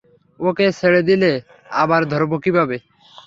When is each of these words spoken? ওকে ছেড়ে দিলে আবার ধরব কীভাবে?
ওকে 0.39 0.65
ছেড়ে 0.79 1.01
দিলে 1.09 1.31
আবার 1.75 2.01
ধরব 2.11 2.31
কীভাবে? 2.43 2.75